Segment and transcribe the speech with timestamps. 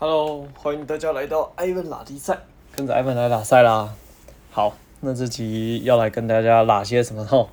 [0.00, 2.38] Hello，欢迎大家来到艾文拉力赛，
[2.70, 3.92] 跟着艾文来拉赛啦。
[4.52, 7.48] 好，那这集要来跟大家拉些什么哦？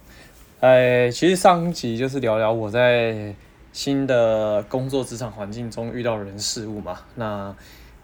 [0.59, 3.33] 哎，其实上一集就是聊聊我在
[3.73, 6.99] 新的工作职场环境中遇到人事物嘛。
[7.15, 7.55] 那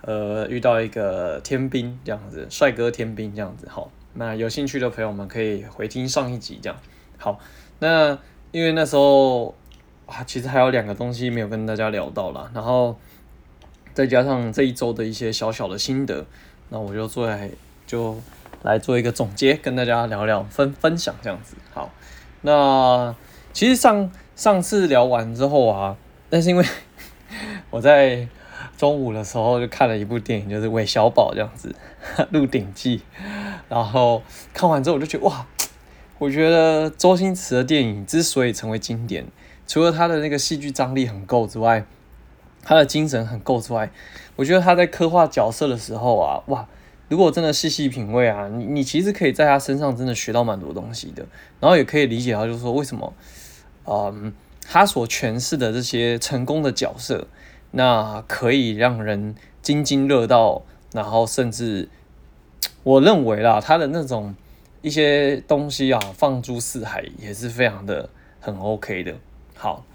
[0.01, 3.69] 呃，遇到一个天兵这样子，帅哥天兵这样子。
[3.69, 6.75] 好，那有兴趣的朋友们可以回听上一集这样。
[7.19, 7.37] 好，
[7.77, 8.17] 那
[8.51, 9.53] 因为那时候。
[10.07, 12.93] 啊，其实还有两个东西没有跟大家聊到啦，然后
[13.93, 16.25] 再加上这一周的一些小小的心得，
[16.69, 17.49] 那我就做来
[17.85, 18.17] 就
[18.63, 21.55] 来做一个总结，跟大家聊聊分分享这样子。
[21.73, 21.91] 好，
[22.41, 23.15] 那
[23.53, 25.97] 其实上上次聊完之后啊，
[26.29, 26.65] 但是因为
[27.69, 28.27] 我在
[28.77, 31.75] 中午的时候就看了一部电影，就是韦小宝这样子
[32.31, 32.97] 《鹿鼎记》，
[33.69, 35.45] 然后看完之后我就觉得哇，
[36.17, 39.25] 我觉得周星驰的电影之所以成为经典。
[39.67, 41.85] 除了他的那个戏剧张力很够之外，
[42.63, 43.91] 他的精神很够之外，
[44.35, 46.67] 我觉得他在刻画角色的时候啊，哇，
[47.09, 51.25] 如果真的细细品味啊，你你其实可以在他身上真的学到蛮多东西的，
[51.59, 53.13] 然后也可以理解到，就是说为什么，
[53.85, 54.33] 嗯，
[54.67, 57.27] 他所诠释的这些成功的角色，
[57.71, 60.61] 那可以让人津津乐道，
[60.93, 61.89] 然后甚至
[62.83, 64.35] 我认为啦，他的那种
[64.81, 68.09] 一些东西啊，放诸四海也是非常的
[68.39, 69.13] 很 OK 的。
[69.55, 69.85] 好，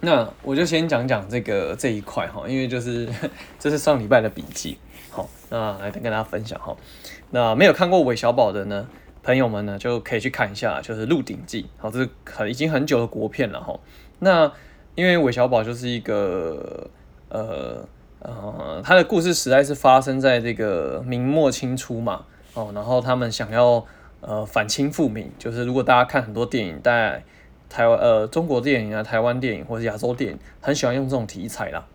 [0.00, 3.08] 那我就先讲讲这个这一块哈，因为就是
[3.58, 4.78] 这是上礼拜的笔记，
[5.10, 6.76] 好，那来跟大家分享哈。
[7.30, 8.86] 那没有看过韦小宝的呢，
[9.22, 13.78] 朋友们呢就可以去看一下，就是《鹿鼎记》，好，这是很已经很久的国片了哈。
[14.18, 14.52] 那
[14.94, 16.90] 因为韦小宝就是一个
[17.28, 17.84] 呃
[18.20, 23.84] 呃，他的故事实在是发生在这个明末清初嘛，哦，然后他们想要
[24.20, 27.24] 呃反清复明，就是如果大家看很多电影，大概。
[27.68, 31.86] 台湾呃，中国电影啊，台湾电影或者亚洲电影，很喜欢用这种题材啦。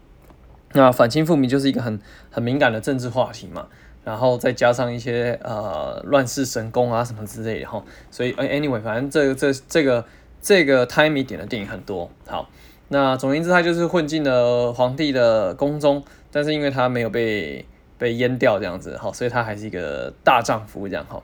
[0.74, 2.00] 那反清复明就是一个很
[2.32, 3.68] 很敏感的政治话题嘛，
[4.04, 10.06] 然后再加上一些呃乱世神功啊什么之类的哈，所以 anyway，反正这个这这个
[10.42, 12.10] 这个 time 点的电影很多。
[12.28, 12.50] 好，
[12.90, 17.66] 那总而言之，他就是混进了皇帝的宫中，但是因为他没有被
[17.98, 21.22] 被阉掉这样子，好，所以他还是一个大丈夫这样哈。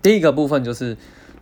[0.00, 0.96] 第一个部分就是。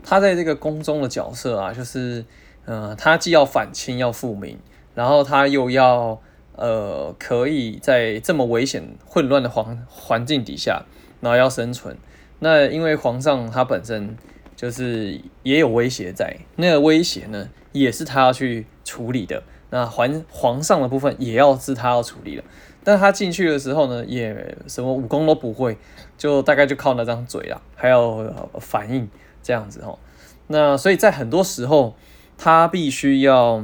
[0.05, 2.25] 他在这个宫中的角色啊，就是，
[2.67, 4.59] 呃，他既要反清要复明，
[4.95, 6.21] 然后他又要，
[6.57, 10.85] 呃，可以在这么危险混乱的环环境底下，
[11.21, 11.97] 然后要生存。
[12.41, 14.15] 那因为皇上他本身
[14.55, 19.43] 就是也有威胁在，那个威胁呢，也是他要去处理的。
[19.71, 22.45] 那皇皇上的部分也要是他要处理的。
[22.85, 25.79] 但他进去的时候呢，也什么武功都不会，
[26.19, 29.09] 就大概就靠那张嘴啊，还有反应。
[29.45, 30.01] 这样子哦，
[30.49, 31.95] 那所以在很多时候，
[32.37, 33.63] 他必须要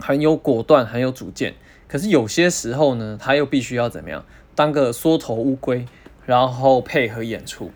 [0.00, 1.54] 很有果断，很有主见。
[1.86, 5.86] 可是有些时候呢，他又必须要怎么样，当个缩头乌龟，
[6.24, 7.70] 然后配合演出。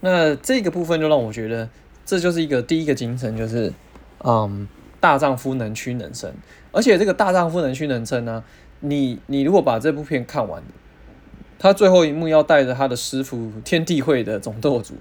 [0.00, 1.68] 那这个部分就让我觉得，
[2.04, 3.72] 这就是一个第一个精神，就是
[4.24, 4.68] 嗯，
[5.00, 6.32] 大丈夫能屈能伸。
[6.70, 8.44] 而且这个大丈夫能屈能伸呢，
[8.80, 10.62] 你你如果把这部片看完，
[11.58, 14.94] 他最后一幕要带着他的师傅天地会的总舵主。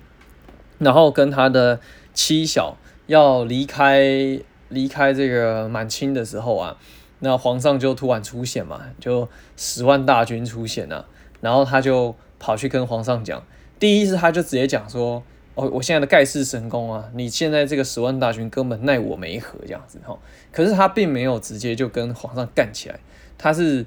[0.79, 1.79] 然后跟他的
[2.13, 2.77] 妻小
[3.07, 4.39] 要离开
[4.69, 6.77] 离开这个满清的时候啊，
[7.19, 11.07] 那皇上就突然出现嘛，就十万大军出现了，
[11.41, 13.43] 然后他就跑去跟皇上讲，
[13.79, 15.23] 第一是他就直接讲说，
[15.55, 20.17] 哦，我现在的盖世神功啊，你现在这个十万大军根本奈我没何这样子哈，
[20.51, 22.99] 可是他并没有直接就跟皇上干起来，
[23.37, 23.85] 他是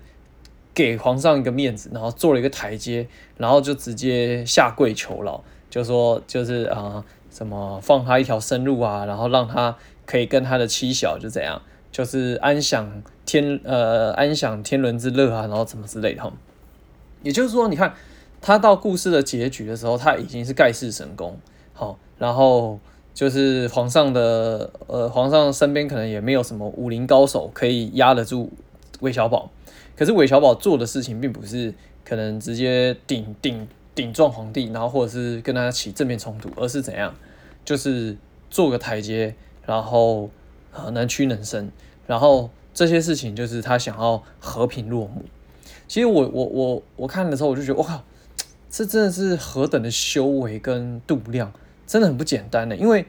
[0.72, 5.44] 给皇上一个面子，然后做了一个台阶，然后就直接下跪求饶。
[5.70, 16.32] 就说就是啊、什么放他一条生路啊，然后让他可以跟他的妻小就怎样，就是安享天呃安享天伦之乐啊，然后怎么之类的哈。
[17.22, 17.94] 也就是说，你看
[18.40, 21.38] 他到故事的结局的时候，他已经是盖世神功，
[21.72, 22.80] 好，然后
[23.14, 28.50] 就是皇上的呃皇上身边可能也没有什么武林高手可以压得住
[29.00, 29.50] 韦小宝，
[29.96, 31.72] 可是韦小宝做的事情并不是
[32.04, 33.68] 可能直接顶顶。
[33.94, 37.14] 顶撞皇帝，然后或者是跟他起正面冲突，而是怎样？
[37.64, 38.16] 就是
[38.48, 39.34] 做个台阶，
[39.66, 40.30] 然后
[40.72, 41.70] 呃能屈能伸，
[42.06, 45.24] 然后这些事情就是他想要和平落幕。
[45.86, 48.02] 其实我我我我看的时候我就觉得，我靠，
[48.70, 51.52] 这真的是何等的修为跟度量，
[51.86, 52.74] 真的很不简单的。
[52.76, 53.04] 因为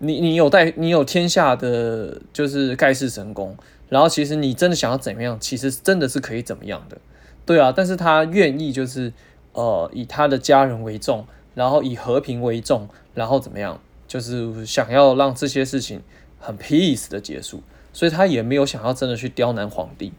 [0.00, 3.56] 你你有带你有天下的就是盖世神功，
[3.88, 6.98] 然后其实你真的想要怎么样，其实真的是可以怎么样的，
[7.46, 7.72] 对啊。
[7.74, 9.12] 但是他愿意就是。
[9.56, 11.24] 呃，以他的家人为重，
[11.54, 13.80] 然后以和平为重，然后怎么样？
[14.06, 16.02] 就是想要让这些事情
[16.38, 17.62] 很 peace 的结束，
[17.92, 20.12] 所以他也没有想要真的去刁难皇帝。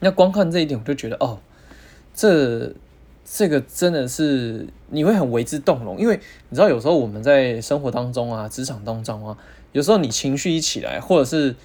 [0.00, 1.40] 那光看这一点，我就觉得哦，
[2.14, 2.72] 这
[3.24, 6.20] 这个真的是你会很为之动容，因为
[6.50, 9.38] 你知道有时候我们在生活当中啊，职场当中啊，
[9.72, 11.56] 有时候你情绪一起来，或者是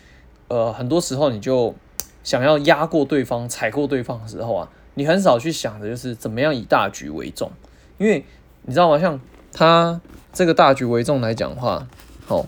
[0.48, 1.76] 呃很多时候你就
[2.24, 7.52] 想要压过对方、踩过对方的时候啊，你很少去想的就是怎么样以大局为重，
[7.98, 8.26] 因为
[8.64, 9.00] 你知道吗？
[9.00, 9.18] 像
[9.54, 10.02] 他
[10.34, 11.88] 这个大局为重来讲话，
[12.26, 12.48] 好、哦，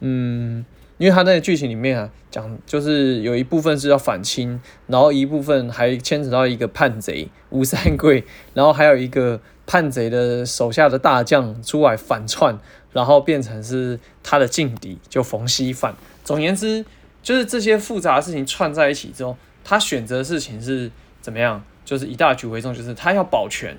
[0.00, 0.64] 嗯。
[0.98, 12.58] 因为他那个剧情里面啊，讲就是有一部分是要反清，然后一部分还牵扯到一个叛贼吴三桂，然后还有一个叛贼的手下的大将出来反串，
[12.94, 15.94] 然后变成是他的劲敌，就冯锡范。
[16.24, 16.82] 总言之，
[17.22, 20.90] 就是这些复杂的事情串在一起之后，他选择的事情是
[21.20, 21.62] 怎么样？
[21.86, 23.74] 就是以大局为重，就是他要保全，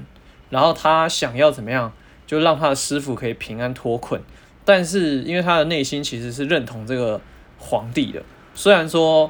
[0.50, 1.94] 然后他想要怎么样，
[2.26, 4.20] 就让他的师傅可以平安脱困。
[4.66, 7.22] 但是，因为他的内心其实是认同这个
[7.60, 8.24] 皇帝的，
[8.54, 9.30] 虽然说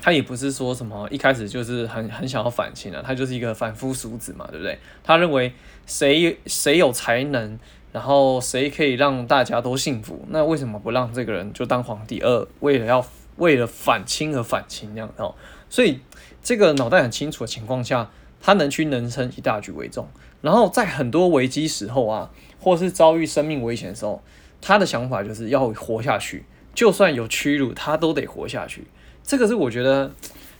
[0.00, 4.78] 他也不是说什么一开始就是很很想要反清啊，他就是一个凡夫俗子嘛，对不对？
[5.02, 5.52] 他认为
[5.86, 7.58] 谁谁有才能，
[7.92, 12.20] 然后谁可以让大家都幸福，那为什么不让这个人就当皇帝？
[12.20, 15.34] 而为了要为了反清而反清这样哦，
[15.70, 16.00] 所以
[16.44, 18.10] 这个脑袋很清楚的情况下，
[18.40, 20.06] 他能屈能伸，以大局为重。
[20.42, 22.30] 然后在很多危机时候啊，
[22.60, 24.22] 或是遭遇生命危险的时候，
[24.60, 26.44] 他的想法就是要活下去，
[26.74, 28.84] 就算有屈辱，他都得活下去。
[29.22, 30.12] 这个是我觉得，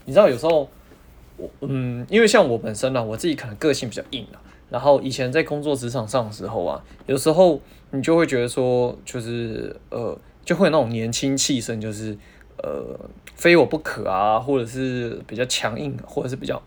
[0.07, 0.71] 你知道，有时候
[1.37, 4.41] 我嗯，因为像我本身呢，我自己可能个性比较硬啊。
[4.71, 7.61] 然后以前在工作职场上的时候啊，有时候
[7.91, 12.17] 你就会觉得说，就是呃，就会有那种年轻气盛，就是
[12.65, 12.99] 呃，
[13.35, 16.63] 非我不可啊，或者是比较强硬，或者是比较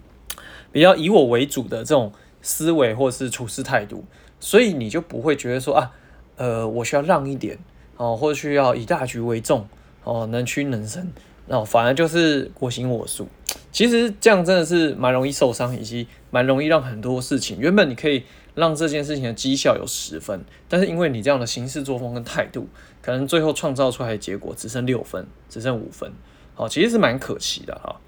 [0.72, 2.12] 比较以我为主的这种。
[2.46, 4.04] 思维或是处事态度，
[4.38, 5.90] 所以你就不会觉得说啊，
[6.36, 7.58] 呃，我需要让一点
[7.96, 9.66] 哦，或者需要以大局为重
[10.02, 11.10] 哦，能屈能伸，
[11.48, 13.28] 哦，反而就是我行我素。
[13.70, 18.22] 其实这样真的是蛮容易受伤，以及蛮容易让很多事情原本你可以
[18.54, 22.68] 让这件事情的绩效有十分，但是因为你这样的行事作风跟态度，
[23.02, 26.12] 可能最后创造出来的结果只剩六分，只剩五分，
[26.54, 28.00] 好，其实是蛮可惜的哈。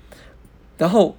[0.79, 1.17] 然后。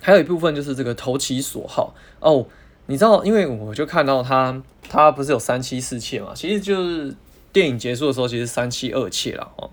[0.00, 2.46] 还有一部分就是这个投其所好哦，
[2.86, 6.30] 你知道，因为我就看到他，他不是有三妻四妾嘛？
[6.36, 7.12] 其实就是
[7.52, 9.68] 电影结束的时候，其实三妻二妾了哦。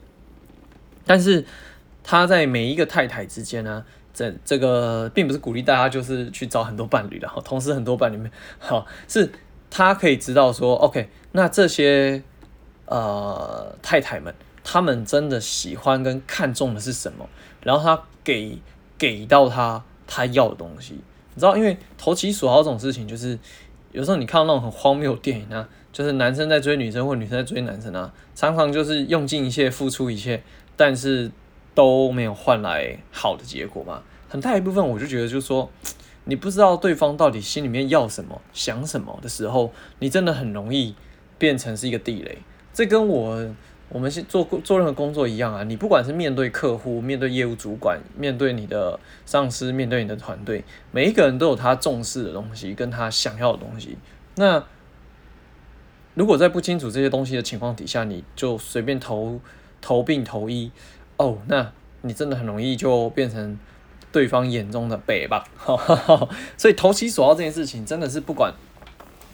[1.06, 1.46] 但是
[2.04, 8.30] 他在每一个太太之间呢，这这个并不是鼓励大家就是去找很多伴侣的哈，同时很多伴侣们
[8.60, 9.32] 好，是
[9.70, 12.22] 他可以知道说，OK，那这些
[12.86, 17.30] 呃太太们，他们真的喜欢跟看重的是什么？
[17.62, 18.60] 然后他给
[18.98, 19.84] 给到他。
[20.08, 20.94] 他要的东西，
[21.34, 23.40] 你知道，因为投其所好这种事情，就是
[23.92, 30.44] 有时候你看到那种很荒谬的电影啊，就是男生在追女生或女生在追男生啊，常常就是用尽一切付出一切，
[30.76, 31.32] 但是
[31.74, 34.02] 都没有换来好的结果嘛。
[34.28, 35.70] 很大一部分我就觉得，就是说
[36.26, 40.96] 你不知道对方到底心里面要什么、想什么的时候，你真的很容易
[41.38, 42.38] 变成是一个地雷。
[42.74, 43.56] 这跟我。
[43.88, 53.96] 我们是做做任何工作一样啊，你不管是面对客户、面对业务主管、面对你的上司、面对你的团队，每一个人都有他重视的东西跟他想要的东西。
[54.38, 54.66] 那
[56.16, 59.40] 如果在不清楚这些东西的情况底下，你就随便投
[59.86, 60.72] 投病投医
[61.18, 61.72] 哦，那
[62.02, 63.60] 你真的很容易就变成
[64.12, 65.48] 对方眼中的北吧。
[66.58, 68.52] 所以投其所好这件事情，真的是不管。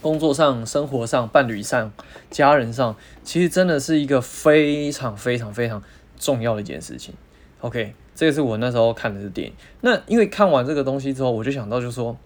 [0.02, 1.94] 工作上、生活上、伴侣上、
[2.32, 5.82] 家人上，其实真的是一个非常非常非常
[6.18, 7.14] 重要的一件事情。
[7.60, 9.54] OK，这个是我那时候看的是电影。
[9.82, 12.18] 那因为看完这个东西之后，我就想到，就是说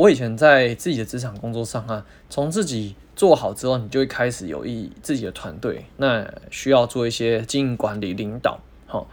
[0.00, 8.58] 我以前在自己的职场工作上啊，从自己做好之后，你就会开始有一自己的团队，那需要做一些经营管理、领导。
[8.86, 9.06] 好，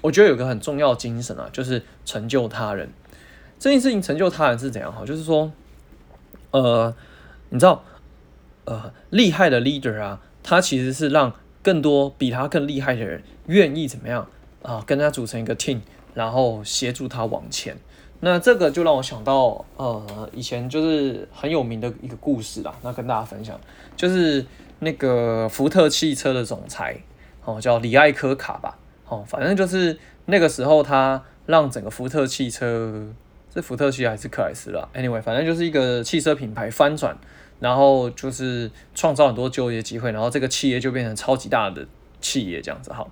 [0.00, 2.88] 我觉得有个很重要的精神啊，就是成就他人。
[3.58, 4.90] 这件事情成就他人是怎样？
[4.90, 5.52] 哈，就是说，
[6.52, 6.94] 呃。
[7.50, 7.84] 你知道，
[8.64, 14.26] 呃，厉害的 leader 啊，他其实是让更多比他更厉害的人愿意怎么样
[14.62, 15.80] 啊、跟他组成一个 team，
[16.14, 17.76] 然后协助他往前。
[18.24, 23.60] 那这个就让我想到，呃，以前就是很有名的一个故事啦，那跟大家分享，
[23.96, 24.46] 就是
[24.78, 26.96] 那个福特汽车的总裁，
[27.44, 33.04] 哦，叫李艾科卡吧，哦，反正就是那个时候他让整个福特汽车，
[33.52, 37.16] 是福特汽还是克莱斯啦？Anyway，反正就是一个汽车品牌翻转。
[37.60, 41.86] 然后就是创造很多就业机会，然后这个企业就变成超级大的
[42.20, 43.06] 企业这样子哈。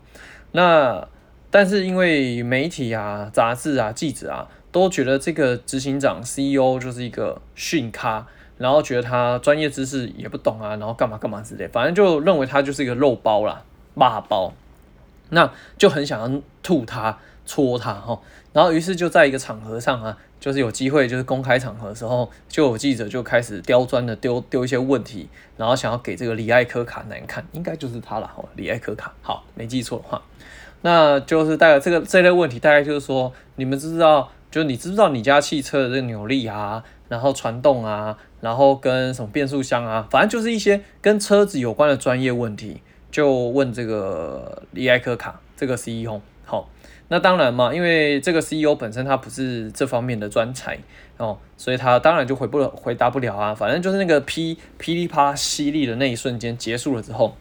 [0.51, 1.07] 那
[1.53, 8.27] 但是因为媒体啊、杂志啊、记者啊都觉得这个执行长 CEO 就是一个逊咖，
[8.59, 13.63] 然后觉得他专业知识也不懂啊，然后干嘛干嘛之类，反正就认为他就是一个肉包啦、
[13.95, 14.53] 骂包，
[15.31, 18.21] 那就很想要吐他，戳他哈。
[18.53, 30.21] 然后于是就在一个场合上啊，就是有机会，就是公开场合的时候，就有记者就开始刁钻的丢丢一些问题，然后想要给这个李艾科卡难看，应该就是他了哈，李艾科卡，好，没记错的话，
[30.83, 42.81] 那就是大概这个这类问题，大概就是说，你们知不知道，就你知不知道你家汽车的这个扭力啊，然后传动啊，然后跟什么变速箱啊，反正就是一些跟车子有关的专业问题，
[43.11, 46.21] 就问这个李艾科卡这个 CEO。
[46.45, 46.69] 好
[47.07, 50.79] 那当然嘛，因为这个 CEO 本身他不是这方面的专才
[51.17, 53.55] 哦，所以他当然就回不了，回答不了啊。
[53.55, 57.37] 反正就是那个噼噼里啪啦犀利的那一瞬间结束了之后，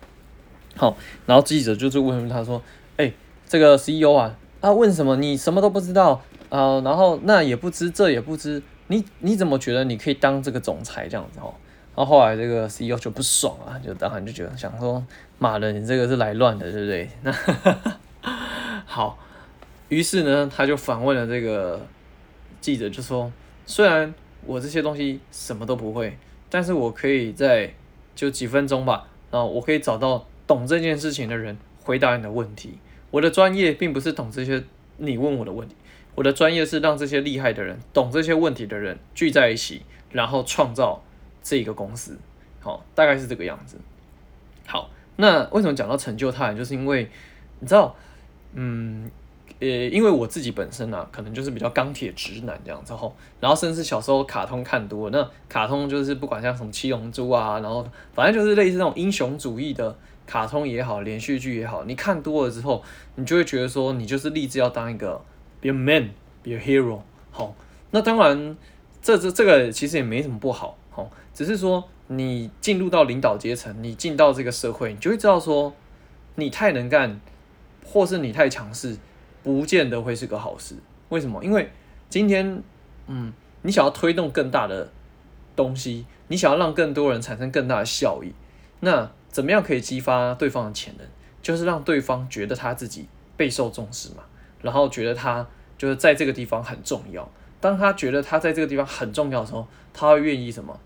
[0.76, 2.62] 好，然后记者就是问他说
[2.98, 3.12] ：“哎，
[3.48, 5.16] 这个 CEO 啊，啊问什么？
[5.16, 6.82] 你什么都不知道、呃？
[6.84, 11.54] 然后那也不知，这也不知，你你怎么觉得你可以当这个总裁这样子哦？”
[11.96, 15.04] 然后后来这个 CEO 就不爽啊，就当然就觉得想说
[15.40, 17.32] ：“妈的，你这个是来乱的，对不对？”那
[18.86, 19.18] 好。
[19.90, 21.84] 于是呢，他就反问了这个
[22.62, 23.32] 记者，就说
[23.66, 24.14] ：“虽然
[24.46, 26.16] 我这些东西什么都不会，
[26.48, 27.74] 但是我可以在
[28.14, 32.78] 就几分钟吧，然后我可以找到懂这件事情的人回答你的问题。
[33.10, 34.64] 我的专业并不是懂这些
[34.98, 35.76] 你问我的问题，
[36.16, 41.02] 我的专业是让这些厉害的人、懂这些问题的人聚在一起，然后创造
[41.42, 42.18] 这个公司。
[42.60, 43.78] 好，大概是这个样子。
[44.68, 47.10] 好，那为什么讲到成就他人，就是因为
[47.60, 47.96] 你知道，
[48.54, 49.10] 嗯。”
[49.60, 59.94] 呃，因为我自己本身呢、啊，可能就是比较钢铁直男这样子吼，然后甚至小时候卡通看多，那卡通就是不管像什么七龙珠啊，然后反正就是类似那种英雄主义的
[60.26, 62.82] 卡通也好，连续剧也好，你看多了之后，
[63.16, 65.22] 你就会觉得说，你就是立志要当一个
[65.62, 67.02] be a man，be a hero。
[67.32, 67.56] 好，
[67.92, 68.58] 那当然，
[69.02, 75.74] 这这这个其实也没什么不好，好，只是说你进入到领导阶层，你进到这个社会，你就会知道说，
[76.36, 77.20] 你太能干，
[77.86, 78.98] 或是你太强势。
[79.42, 80.76] 不见得会是个好事，
[81.08, 81.42] 为什么？
[81.42, 81.72] 因为
[82.10, 82.62] 今天，
[83.08, 84.92] 嗯，你想要推动更大的
[85.56, 88.34] 东西，你想要让更多人产生更大的效益，
[88.82, 91.08] 那怎么样可以激发对方的潜能？
[91.42, 94.24] 就是让对方觉得他自己备受重视嘛，
[94.62, 95.46] 然后觉得他
[95.78, 97.30] 就是在这个地方很重要。
[97.62, 100.80] 当他觉得他在这个地方很重要的时候，他会愿意什么？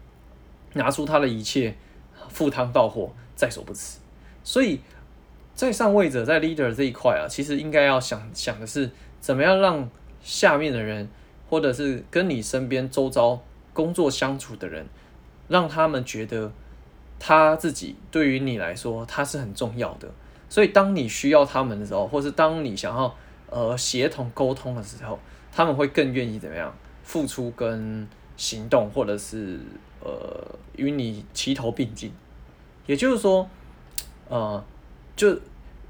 [0.74, 1.76] 拿出他的一切，
[2.30, 4.00] 赴汤蹈火，在所不辞。
[4.44, 4.80] 所以。
[5.56, 8.90] 在上位者在 leader 这一块啊，其实应该要想想的是，
[9.20, 9.88] 怎么样让
[10.20, 11.08] 下面的人，
[11.48, 13.40] 或者是跟你身边周遭
[13.72, 14.88] 工作相处的人，
[15.48, 16.52] 让他们觉得
[17.20, 20.10] 他自己对于你来说他是很重要的。
[20.50, 23.16] 所以当你需要他们的时候，或是当你想要
[23.54, 25.20] 呃协同沟通的时候，
[25.52, 29.60] 他们会更愿意怎么样付出跟行动，或者是
[30.02, 32.12] 呃与你齐头并进。
[32.88, 33.48] 也就是说，
[34.28, 34.64] 呃。
[35.16, 35.40] 就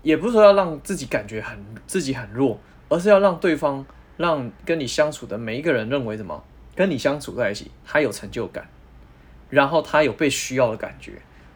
[0.01, 3.86] 也不是说要让自己感觉很自己很弱，而是要让对方
[4.17, 6.43] 让跟你相处的每一个人认为什么？
[6.75, 8.67] 跟你相处在一起，他有成就感，
[9.50, 11.13] 然后他有被需要的感觉。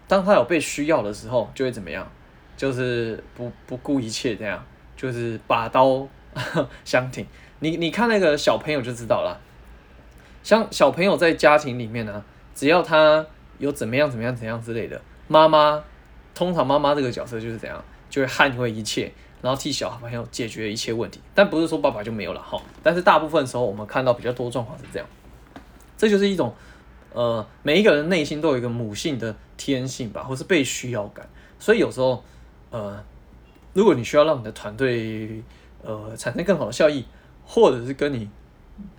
[0.07, 2.09] 当他有被需要的时候，就会怎么样？
[2.55, 4.65] 就是不不顾一切这样，
[4.97, 6.05] 就是把刀
[6.83, 7.25] 相挺。
[7.59, 9.39] 你你看那个小朋友就知道了，
[10.43, 13.25] 像小朋友在家庭里面呢，只要他
[13.59, 15.81] 有怎么样怎么样怎样之类的，妈妈。
[16.35, 19.11] 通常妈妈这个角色就是怎样，就会捍卫一切，
[19.41, 21.19] 然后替小朋友解决一切问题。
[21.33, 22.61] 但不是说爸爸就没有了哈。
[22.83, 25.07] 但是大部分时候我们看到比较多状况是这样，
[25.97, 26.53] 这就是一种
[27.11, 31.27] 呃，每一个人内心都有一个母性的天性吧，或是被需要感。
[31.57, 32.23] 所以有时候
[32.69, 33.03] 呃，
[33.77, 35.43] 如果你需要让你的团队
[35.83, 37.05] 呃产生更好的效益，
[37.45, 38.27] 或者是跟你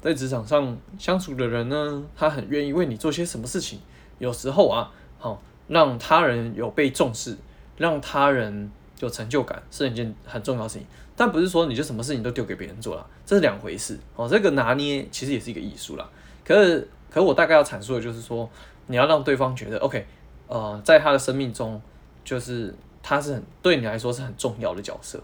[0.01, 3.81] 在职场上相处的人呢，他很愿意为你做些什么事情，
[4.21, 5.43] 有时候啊，好。
[5.67, 7.37] 让他人有被重视，
[7.77, 10.87] 让他人有成就感，是一件很重要的事情。
[11.15, 14.27] 但不是说你就什么事情都丢给别人做了，这是两回事哦。
[14.27, 16.09] 这个拿捏其实也是一个艺术啦。
[16.43, 18.49] 可是，可我大概要阐述的就是说，
[18.87, 20.07] 你要让对方觉得，OK，
[20.47, 21.79] 呃，在他的生命中，
[22.25, 25.23] 就是他是很对你来说是很重要的角色，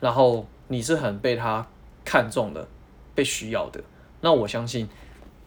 [0.00, 1.66] 然后你是很被他
[2.04, 2.66] 看重的，
[3.14, 3.82] 被需要的。
[4.20, 4.88] 那我相信，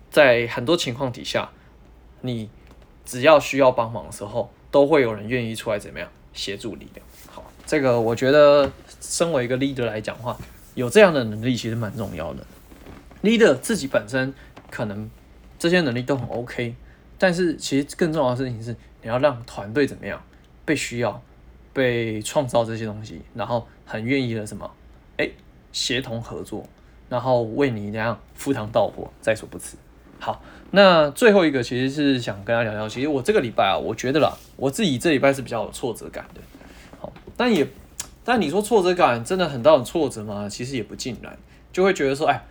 [0.10, 1.50] 在很多情况底下，
[2.22, 2.50] 你。
[3.04, 7.02] 只要需要帮忙的时候，都会有人愿意出来怎么样协助你的。
[7.28, 10.38] 好，这个我觉得身为一个 leader 来讲话，
[10.76, 12.46] 有这样的能力其实蛮重要的。
[13.24, 14.32] leader 自己本身
[14.70, 15.10] 可能
[15.58, 16.76] 这些能力都很 OK，
[17.18, 20.24] 但是其实更重要的事情是你要让团队怎么样
[20.64, 21.22] 被需要、
[21.74, 24.70] 被创造这些东西，然后很愿意的什么
[25.18, 25.30] 哎
[25.72, 26.64] 协同合作，
[27.10, 29.78] 然后为你这样赴汤蹈火，在所不辞。
[30.20, 36.42] 好，那最后一个其实是想跟大家聊聊，其实我这个礼拜啊，我觉得啦，我自己这礼拜是比较有挫折感的。
[37.00, 37.68] 好，但也
[38.24, 40.48] 但你说挫折感真的很大很挫折吗？
[40.48, 41.36] 其实也不尽然，
[41.74, 42.44] 就会觉得说，哎，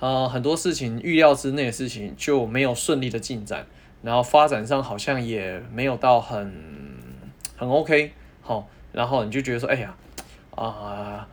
[0.00, 3.64] 呃，很多事情预料之内的事情就没有顺利的进展，
[4.02, 6.52] 然后发展上好像也没有到很
[7.56, 8.12] 很 OK，
[8.44, 9.94] 好，然后你就觉得说，哎呀，
[10.54, 11.26] 啊、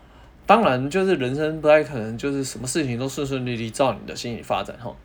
[0.48, 4.96] 当然就是人生不太可能就是什么事情都顺顺利利照你的心理发展哈，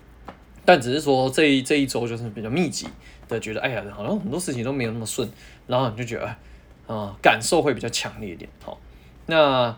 [0.64, 2.86] 但只是说这一这一周就是比较密集
[3.28, 5.28] 的觉得，哎呀，好像很多事情都没有那么顺，
[5.66, 8.48] 然后你就觉得，啊、感受会比较强烈一点。
[8.62, 8.78] 好，
[9.26, 9.76] 那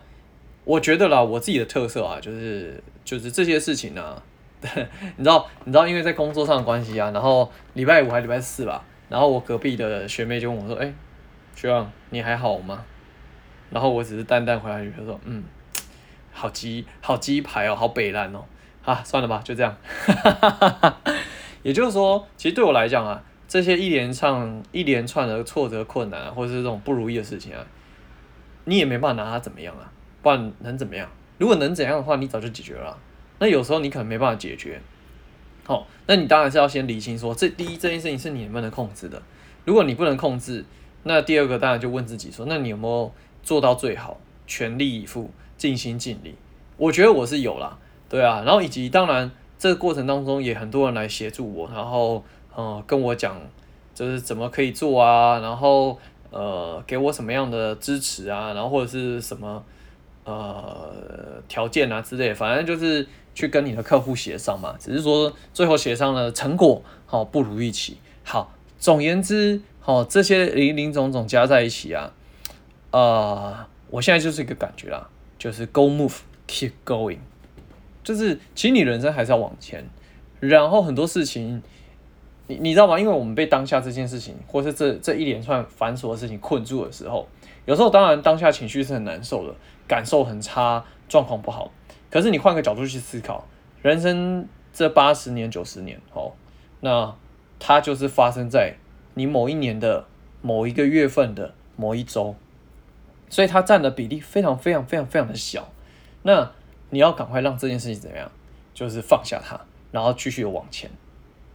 [0.65, 4.23] 我觉得啦，我自己的特色啊，就是就是这些事情呢、啊，
[5.17, 10.93] 你知道，你知道，因为在工作上的关系啊，然后礼拜五还礼拜四吧，然后我隔壁的学妹就问我说：“哎、
[11.61, 12.85] 希望，你还好吗？”
[13.71, 15.43] 然后我只是淡淡回来就说：“嗯，
[16.33, 18.45] 好鸡，好鸡排哦，好北烂哦。”
[18.85, 19.77] 啊，算了吧，就这样。
[21.65, 23.23] 也就是说，其实对我来讲啊。
[23.49, 27.65] 这些一连串一连串的挫折、困难啊，或者是这种不如意的事情啊，
[28.65, 31.09] 你也没办法拿它怎么样啊，不然能怎么样？
[31.39, 32.99] 如果能怎样的话，你早就解决了。
[33.39, 34.83] 那有时候你可能没办法解决，
[35.65, 39.23] 好，那你当然是要先理清说，这第一这件事情是你能不能控制的。
[39.65, 40.63] 如果你不能控制，
[41.03, 43.13] 那第二个当然就问自己说，那你有没有
[43.43, 46.35] 做到最好，全力以赴，尽心尽力？
[46.77, 47.79] 我觉得我是有啦，
[48.09, 48.43] 对啊。
[48.45, 52.25] 然后以及当然这个过程当中也很多人来协助我，然后。
[52.61, 53.41] 嗯，跟我讲，
[53.95, 55.97] 就是怎么可以做啊，然后
[56.33, 59.63] 呃，给我什么样的支持啊，然后或者是什么
[60.25, 60.93] 呃
[61.47, 64.75] 条件啊之类，反正就是去跟你的客户协商嘛。
[64.77, 67.99] 只是说最后协商的成果好不如预期。
[68.25, 72.13] 好，总言之，哦这些林林总总加在一起啊，
[72.91, 73.57] 呃，
[73.89, 77.21] 我现在就是一个感觉啦，就是 Go move, keep going，
[78.05, 79.89] 就是其实你人生还是要往前，
[80.41, 81.63] 然后很多事情。
[82.51, 82.99] 你你知道吗？
[82.99, 87.29] 因为我们被当下这件事情，或是这这一连串繁琐的事情困住的时候，
[87.67, 89.55] 有时候当然当下情绪是很难受的，
[89.87, 91.71] 感受很差，状况不好。
[92.11, 93.47] 可是你换个角度去思考，
[93.83, 96.33] 人生这八十年、九十年，哦，
[96.81, 97.15] 那
[97.59, 98.75] 它就是发生在
[99.19, 100.07] 你某一年的
[100.41, 102.37] 某一个月份的某一周，
[103.29, 105.73] 所以它占的比例非常非常非常非常的小。
[106.23, 106.53] 那
[106.91, 108.31] 你要赶快让这件事情怎么样？
[108.73, 110.89] 就是放下它，然后继续往前。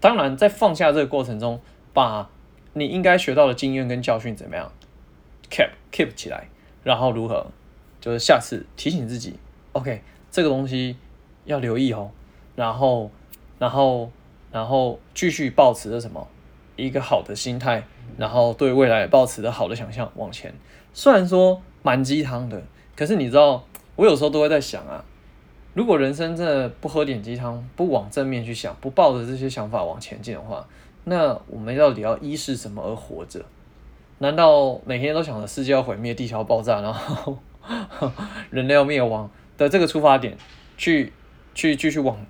[0.02, 1.62] 当然，在放下这个过程中，
[1.94, 2.30] 把
[2.74, 4.70] 你应该学到的经验跟教训怎么样
[5.50, 6.50] ，keep keep 起来，
[6.84, 7.48] 然后如何，
[8.02, 9.36] 就是下次提醒自己
[9.72, 10.98] ，OK，这个东西
[11.46, 12.12] 要留意哦，
[12.58, 13.10] 然后，
[13.58, 14.12] 然后，
[14.52, 16.28] 然后继续保持着什么
[16.76, 17.84] 一个好的心态，
[18.18, 20.54] 然后对未来保持着好的想象往前。
[20.94, 22.62] 虽然说蛮鸡汤的，
[22.96, 23.64] 可是你知道，
[23.96, 25.04] 我有时候都会在想啊。
[25.74, 30.68] 如果人生真的不喝点鸡汤，不往正面去想，不抱着这些想法往前进的话，
[31.06, 33.44] 那我们到底要依是什么而活着？
[34.20, 37.38] 难道每天都想着世界要毁灭、地球爆炸，然后
[38.52, 40.38] 人类要灭亡的这个出发点，
[40.78, 41.12] 去
[41.56, 42.24] 去继续往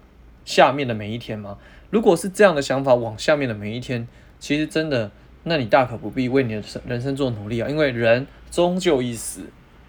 [0.45, 1.57] 下面的每一天吗？
[1.89, 4.07] 如果是这样的想法，往下面的每一天，
[4.43, 5.09] 其实真的，
[5.43, 9.39] 那你大可不必为你的人生做努力啊，因为人终究一死。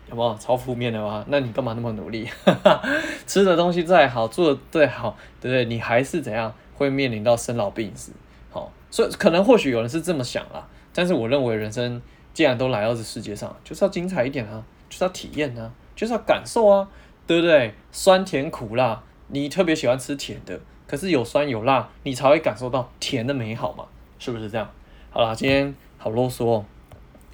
[0.09, 1.25] 有没有超负面的吗？
[1.27, 2.29] 那你干嘛那么努力？
[3.27, 5.65] 吃的东西再好，做的再好，对不对？
[5.65, 8.13] 你还是怎样会面临到生老病死？
[8.53, 12.01] 好，所以可能或许有人是这么想啦，但是我认为人生
[12.33, 16.89] 既然都来到这世界上，就是要精彩一点啊，就是要体验啊，就是要感受啊，
[17.27, 17.75] 对不对？
[17.91, 23.87] 酸甜苦辣，你特别喜欢吃甜的，可是有酸有辣，你才会感受到甜的美好嘛，
[24.25, 24.67] 是不是这样？
[25.11, 26.65] 好了，今天好啰嗦哦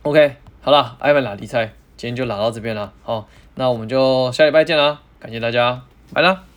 [0.02, 1.72] ，OK，好了，艾文拉迪赛。
[1.96, 6.49] 今天就拿到这边了，好，那我们就下礼拜见了，感谢大家，拜啦。